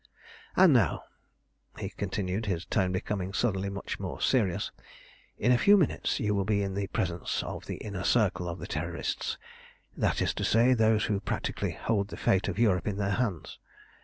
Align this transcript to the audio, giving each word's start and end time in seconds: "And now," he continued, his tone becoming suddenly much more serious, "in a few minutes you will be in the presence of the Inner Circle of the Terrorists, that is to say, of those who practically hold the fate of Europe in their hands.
"And 0.55 0.73
now," 0.73 1.03
he 1.77 1.91
continued, 1.91 2.47
his 2.47 2.65
tone 2.65 2.91
becoming 2.91 3.33
suddenly 3.33 3.69
much 3.69 3.99
more 3.99 4.19
serious, 4.19 4.71
"in 5.37 5.51
a 5.51 5.59
few 5.59 5.77
minutes 5.77 6.19
you 6.19 6.33
will 6.33 6.43
be 6.43 6.63
in 6.63 6.73
the 6.73 6.87
presence 6.87 7.43
of 7.43 7.67
the 7.67 7.75
Inner 7.75 8.03
Circle 8.03 8.49
of 8.49 8.57
the 8.57 8.65
Terrorists, 8.65 9.37
that 9.95 10.19
is 10.19 10.33
to 10.33 10.43
say, 10.43 10.71
of 10.71 10.79
those 10.79 11.03
who 11.05 11.19
practically 11.19 11.73
hold 11.73 12.07
the 12.07 12.17
fate 12.17 12.47
of 12.47 12.57
Europe 12.57 12.87
in 12.87 12.97
their 12.97 13.11
hands. 13.11 13.59